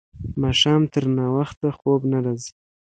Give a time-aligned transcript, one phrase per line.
[0.41, 2.51] ماښام تر ناوخته خوب نه راځي.